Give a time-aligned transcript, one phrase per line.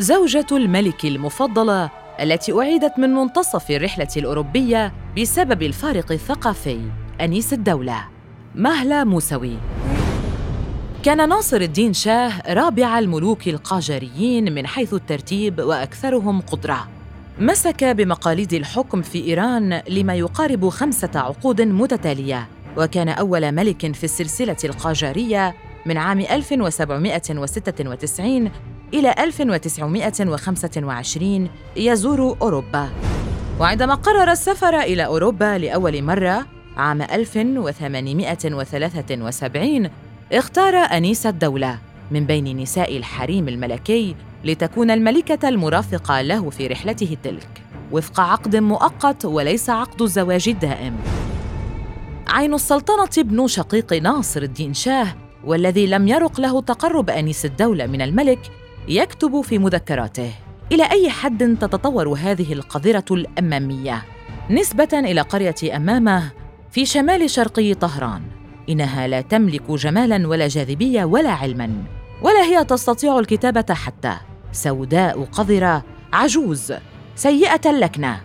[0.00, 1.90] زوجة الملك المفضلة
[2.20, 6.80] التي أعيدت من منتصف الرحلة الأوروبية بسبب الفارق الثقافي
[7.20, 8.04] أنيس الدولة.
[8.54, 9.56] مهلا موسوي.
[11.02, 16.88] كان ناصر الدين شاه رابع الملوك القاجريين من حيث الترتيب وأكثرهم قدرة.
[17.38, 24.56] مسك بمقاليد الحكم في إيران لما يقارب خمسة عقود متتالية وكان أول ملك في السلسلة
[24.64, 25.54] القاجارية
[25.86, 28.50] من عام 1796
[28.94, 32.88] إلى 1925 يزور أوروبا.
[33.60, 39.90] وعندما قرر السفر إلى أوروبا لأول مرة عام 1873
[40.32, 41.78] اختار أنيس الدولة
[42.10, 47.62] من بين نساء الحريم الملكي لتكون الملكة المرافقة له في رحلته تلك
[47.92, 50.96] وفق عقد مؤقت وليس عقد الزواج الدائم.
[52.28, 55.14] عين السلطنة ابن شقيق ناصر الدين شاه
[55.44, 58.50] والذي لم يرق له تقرب أنيس الدولة من الملك
[58.88, 60.32] يكتب في مذكراته.
[60.72, 64.02] إلى أي حد تتطور هذه القذرة الأمامية؟
[64.50, 66.30] نسبة إلى قرية أمامة
[66.70, 68.22] في شمال شرقي طهران.
[68.68, 71.70] إنها لا تملك جمالاً ولا جاذبية ولا علماً
[72.22, 74.16] ولا هي تستطيع الكتابة حتى.
[74.52, 76.72] سوداء قذرة عجوز
[77.16, 78.20] سيئة اللكنة.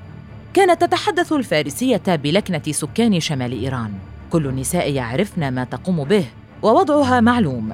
[0.53, 3.93] كانت تتحدث الفارسية بلكنة سكان شمال إيران.
[4.29, 6.25] كل النساء يعرفن ما تقوم به
[6.63, 7.71] ووضعها معلوم.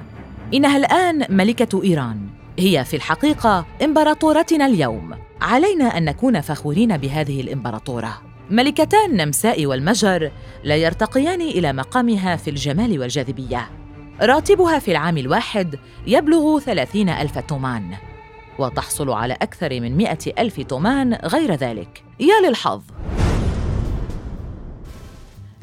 [0.53, 2.40] إنها الآن ملكة إيران.
[2.61, 5.15] هي في الحقيقة إمبراطورتنا اليوم.
[5.41, 8.21] علينا أن نكون فخورين بهذه الإمبراطورة.
[8.49, 10.31] ملكتا النمساء والمجر
[10.63, 13.69] لا يرتقيان إلى مقامها في الجمال والجاذبية.
[14.21, 17.93] راتبها في العام الواحد يبلغ ثلاثين ألف تومان
[18.59, 22.03] وتحصل على أكثر من مئة ألف تومان غير ذلك.
[22.19, 22.81] يا للحظ.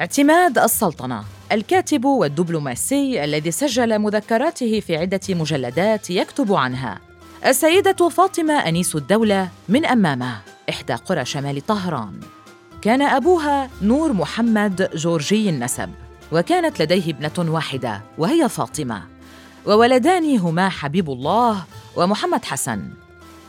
[0.00, 1.37] اعتماد السلطنة.
[1.52, 7.00] الكاتب والدبلوماسي الذي سجل مذكراته في عدة مجلدات يكتب عنها.
[7.46, 10.38] السيدة فاطمة أنيس الدولة من أمامة
[10.70, 12.20] إحدى قرى شمال طهران.
[12.82, 15.90] كان أبوها نور محمد جورجي النسب
[16.32, 19.02] وكانت لديه ابنة واحدة وهي فاطمة.
[19.66, 21.64] وولدان هما حبيب الله
[21.96, 22.88] ومحمد حسن.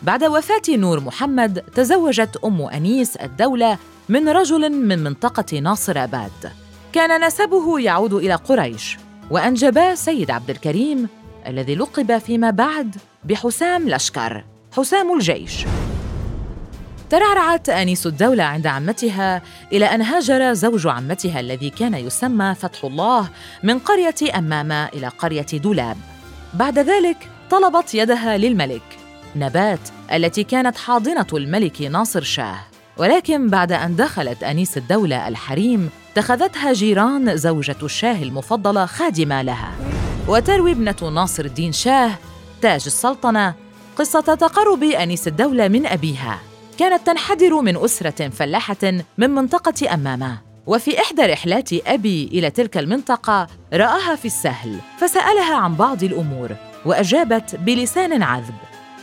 [0.04, 3.78] بعد وفاة نور محمد تزوجت أم أنيس الدولة
[4.10, 6.52] من رجل من منطقة ناصر آباد.
[6.94, 8.98] كان نسبه يعود إلى قريش
[9.32, 11.08] وأنجبا سيد عبد الكريم
[11.48, 14.44] الذي لقب فيما بعد بحسام لشكر
[14.78, 15.66] حسام الجيش.
[17.10, 19.42] ترعرعت آنيس الدولة عند عمتها
[19.72, 23.30] إلى أن هاجر زوج عمتها الذي كان يسمى فتح الله
[23.64, 25.98] من قرية أمامة إلى قرية دولاب.
[26.54, 27.18] بعد ذلك
[27.50, 28.82] طلبت يدها للملك
[29.36, 29.80] نبات
[30.14, 32.60] التي كانت حاضنة الملك ناصر شاه.
[32.98, 39.72] ولكن بعد أن دخلت أنيس الدولة الحريم اتخذتها جيران زوجة الشاه المفضلة خادمة لها.
[40.28, 42.12] وتروي ابنة ناصر الدين شاه
[42.62, 43.54] تاج السلطنة
[43.98, 46.40] قصة تقرب أنيس الدولة من أبيها.
[46.78, 50.38] كانت تنحدر من أسرة فلاحة من منطقة أمامة.
[50.68, 56.56] وفي إحدى رحلات أبي إلى تلك المنطقة رآها في السهل فسألها عن بعض الأمور
[56.86, 58.56] وأجابت بلسان عذب.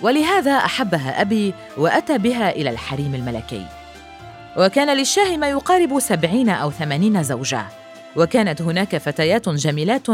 [0.03, 3.66] ولهذا أحبها أبي وأتى بها إلى الحريم الملكي.
[4.59, 7.67] وكان للشاه ما يقارب سبعين أو ثمانين زوجة.
[8.17, 10.06] وكانت هناك فتيات جميلات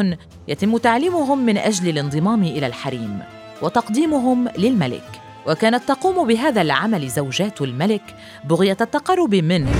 [0.48, 3.18] يتم تعليمهم من أجل الانضمام إلى الحريم
[3.62, 5.20] وتقديمهم للملك.
[5.46, 8.02] وكانت تقوم بهذا العمل زوجات الملك
[8.44, 9.70] بغية التقرب منه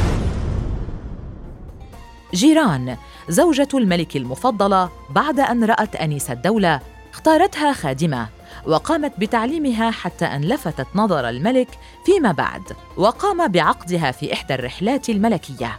[2.34, 2.96] جيران.
[3.28, 6.80] زوجة الملك المفضلة بعد أن رأت أنيس الدولة
[7.12, 8.28] اختارتها خادمة.
[8.66, 11.68] وقامت بتعليمها حتى أن لفتت نظر الملك
[12.04, 12.62] فيما بعد
[12.96, 15.78] وقام بعقدها في إحدى الرحلات الملكية.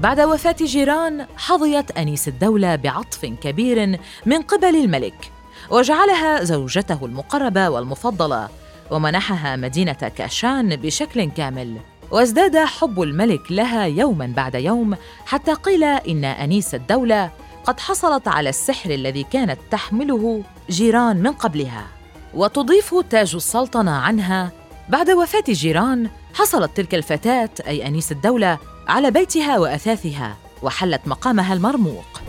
[0.00, 5.32] بعد وفاة جيران حظيت أنيس الدولة بعطف كبير من قبل الملك
[5.70, 8.48] وجعلها زوجته المقربة والمفضلة
[8.90, 11.76] ومنحها مدينة كاشان بشكل كامل.
[12.10, 14.96] وازداد حب الملك لها يوما بعد يوم
[15.26, 17.30] حتى قيل إن أنيس الدولة
[17.64, 21.86] قد حصلت على السحر الذي كانت تحمله جيران من قبلها
[22.34, 24.52] وتضيف تاج السلطنة عنها.
[24.88, 28.58] بعد وفاة جيران حصلت تلك الفتاة أي أنيس الدولة
[28.88, 32.20] على بيتها وأثاثها وحلت مقامها المرموق.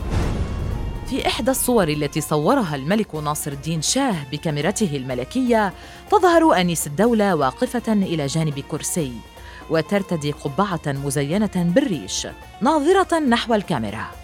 [1.10, 5.74] في إحدى الصور التي صورها الملك ناصر الدين شاه بكاميرته الملكية
[6.12, 9.14] تظهر أنيس الدولة واقفة إلى جانب كرسي
[9.70, 12.28] وترتدي قبعة مزينة بالريش
[12.62, 14.21] ناظرة نحو الكاميرا.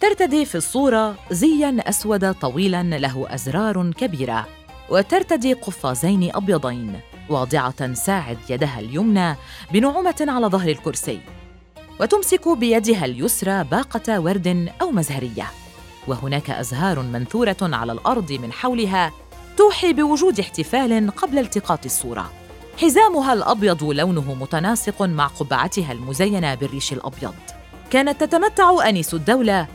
[0.00, 4.46] ترتدي في الصورة زياً أسود طويلاً له أزرار كبيرة
[4.90, 9.36] وترتدي قفازين أبيضين واضعة ساعد يدها اليمنى
[9.72, 11.20] بنعومة على ظهر الكرسي
[12.00, 15.50] وتمسك بيدها اليسرى باقة ورد أو مزهرية.
[16.06, 19.12] وهناك أزهار منثورة على الأرض من حولها
[19.56, 22.32] توحي بوجود احتفال قبل التقاط الصورة.
[22.82, 27.34] حزامها الأبيض لونه متناسق مع قبعتها المزينة بالريش الأبيض.
[27.90, 29.66] كانت تتمتع أنيس الدولة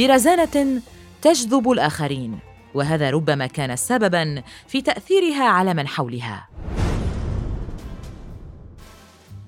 [0.00, 0.80] برزانة
[1.22, 2.38] تجذب الآخرين
[2.74, 6.48] وهذا ربما كان سبباً في تأثيرها على من حولها.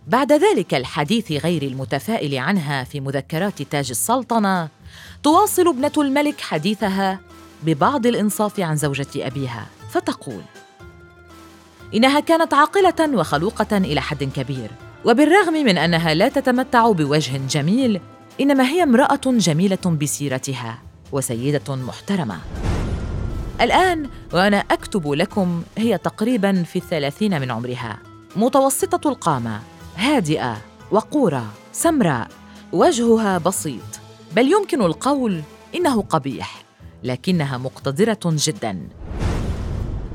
[0.07, 4.69] بعد ذلك الحديث غير المتفائل عنها في مذكرات تاج السلطنة
[5.23, 7.21] تواصل ابنة الملك حديثها
[7.63, 10.43] ببعض الإنصاف عن زوجة أبيها فتقول
[11.95, 14.71] إنها كانت عاقلة وخلوقة إلى حد كبير
[15.05, 18.01] وبالرغم من أنها لا تتمتع بوجه جميل
[18.41, 20.79] إنما هي امرأة جميلة بسيرتها
[21.13, 22.39] وسيدة محترمة.
[23.61, 27.99] الآن وأنا أكتب لكم هي تقريباً في الثلاثين من عمرها.
[28.37, 29.61] متوسطة القامة
[29.97, 30.57] هادئة
[30.91, 32.29] وقورة سمراء
[32.73, 34.01] وجهها بسيط.
[34.37, 35.43] بل يمكن القول
[35.75, 36.63] إنه قبيح
[37.05, 38.89] لكنها مقتدرة جداً.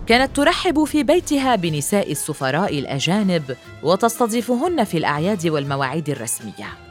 [0.07, 6.87] كانت ترحب في بيتها بنساء السفراء الأجانب وتستضيفهن في الأعياد والمواعيد الرسمية.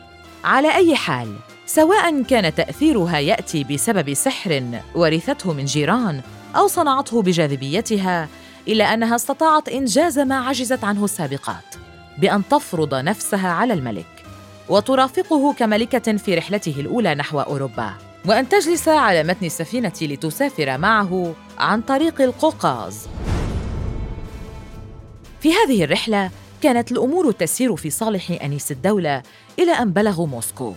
[0.47, 1.35] على أي حال
[1.67, 6.21] سواء كان تأثيرها يأتي بسبب سحر ورثته من جيران
[6.57, 8.29] أو صنعته بجاذبيتها
[8.69, 11.75] إلا أنها استطاعت إنجاز ما عجزت عنه السابقات
[12.19, 14.07] بأن تفرض نفسها على الملك
[14.69, 17.95] وترافقه كملكة في رحلته الأولى نحو أوروبا.
[18.27, 23.09] وأن تجلس على متن السفينة لتسافر معه عن طريق القوقاز.
[25.41, 26.31] في هذه الرحلة
[26.67, 29.23] كانت الأمور تسير في صالح أنيس الدولة
[29.59, 30.75] إلى أن بلغوا موسكو.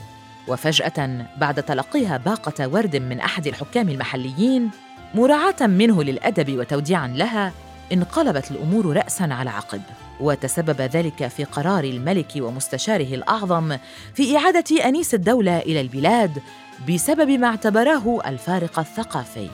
[0.48, 4.70] وفجأة بعد تلقيها باقة ورد من أحد الحكام المحليين
[5.16, 7.54] مراعاة منه للأدب وتوديعا لها
[7.94, 9.82] انقلبت الأمور رأسا على عقب.
[10.20, 13.78] وتسبب ذلك في قرار الملك ومستشاره الأعظم
[14.14, 16.42] في إعادة أنيس الدولة إلى البلاد
[16.90, 19.50] بسبب ما اعتبراه الفارق الثقافي.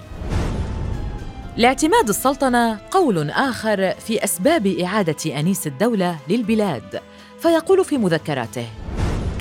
[1.57, 7.01] لاعتماد السلطنة قول آخر في أسباب إعادة أنيس الدولة للبلاد.
[7.39, 8.67] فيقول في مذكراته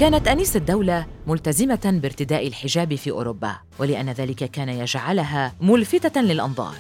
[0.01, 6.75] كانت أنيس الدولة ملتزمة بارتداء الحجاب في أوروبا ولأن ذلك كان يجعلها ملفتة للأنظار.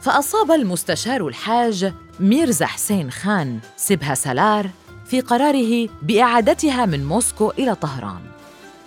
[0.00, 4.70] فأصاب المستشار الحاج ميرزا حسين خان سبها سالار
[5.06, 8.20] في قراره بإعادتها من موسكو إلى طهران.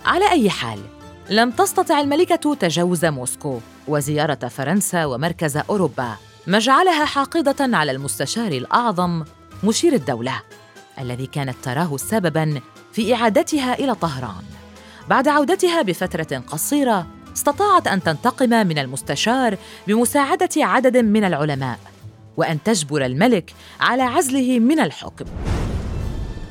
[0.06, 0.80] على أي حال
[1.30, 6.16] لم تستطع الملكة تجاوز موسكو وزيارة فرنسا ومركز أوروبا
[6.48, 9.24] ما جعلها حاقدة على المستشار الأعظم
[9.64, 10.42] مشير الدولة
[11.00, 12.62] الذي كانت تراه سبباً
[12.94, 14.44] في إعادتها إلى طهران.
[15.10, 21.80] بعد عودتها بفترة قصيرة استطاعت أن تنتقم من المستشار بمساعدة عدد من العلماء
[22.38, 25.26] وأن تجبر الملك على عزله من الحكم.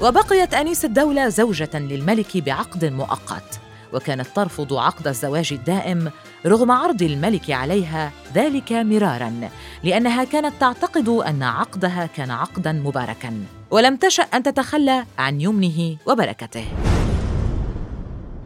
[0.01, 3.61] وبقيت أنيس الدولة زوجة للملك بعقد مؤقت.
[3.93, 6.11] وكانت ترفض عقد الزواج الدائم
[6.47, 9.41] رغم عرض الملك عليها ذلك مرارا
[9.85, 13.45] لأنها كانت تعتقد أن عقدها كان عقدا مباركا.
[13.71, 16.65] ولم تشأ أن تتخلى عن يمنه وبركته.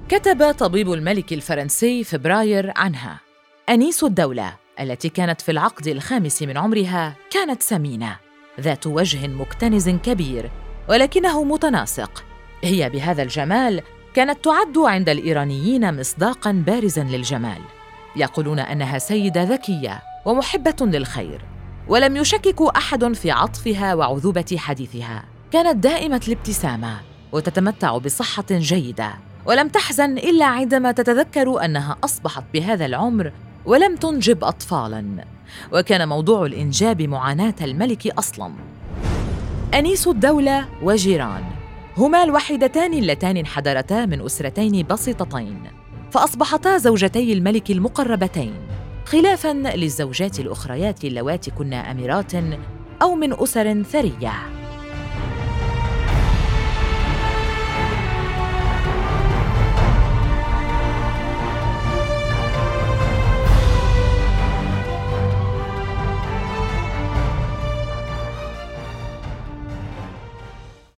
[0.08, 3.20] كتب طبيب الملك الفرنسي فبراير عنها
[3.68, 8.16] أنيس الدولة التي كانت في العقد الخامس من عمرها كانت سمينة
[8.60, 10.50] ذات وجه مكتنز كبير
[10.88, 12.24] ولكنه متناسق.
[12.64, 13.82] هي بهذا الجمال
[14.16, 17.58] كانت تعد عند الإيرانيين مصداقا بارزا للجمال
[18.16, 21.44] يقولون أنها سيدة ذكية ومحبة للخير
[21.88, 25.24] ولم يشكك أحد في عطفها وعذوبة حديثها.
[25.52, 27.00] كانت دائمة الابتسامة
[27.32, 29.14] وتتمتع بصحة جيدة
[29.46, 33.32] ولم تحزن إلا عندما تتذكر أنها أصبحت بهذا العمر
[33.66, 35.24] ولم تنجب اطفالا.
[35.72, 38.52] وكان موضوع الإنجاب معاناة الملك أصلا.
[39.74, 41.65] أنيس الدولة وجيران.
[41.98, 45.62] هما الوحيدتان اللتان انحدرتا من أسرتين بسيطتين
[46.10, 48.54] فأصبحتا زوجتي الملك المقربتين.
[49.04, 52.34] خلافا للزوجات الأخريات اللواتي كن أميرات
[53.02, 54.55] أو من أسر ثرية.